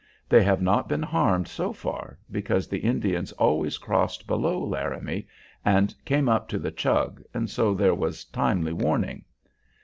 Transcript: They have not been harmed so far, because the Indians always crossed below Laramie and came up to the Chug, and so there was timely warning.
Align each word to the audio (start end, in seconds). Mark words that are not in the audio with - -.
They 0.27 0.41
have 0.41 0.63
not 0.63 0.89
been 0.89 1.03
harmed 1.03 1.47
so 1.47 1.73
far, 1.73 2.17
because 2.31 2.67
the 2.67 2.79
Indians 2.79 3.31
always 3.33 3.77
crossed 3.77 4.25
below 4.25 4.59
Laramie 4.65 5.27
and 5.63 5.93
came 6.05 6.27
up 6.27 6.49
to 6.49 6.57
the 6.57 6.71
Chug, 6.71 7.21
and 7.35 7.47
so 7.47 7.75
there 7.75 7.93
was 7.93 8.25
timely 8.25 8.73
warning. 8.73 9.25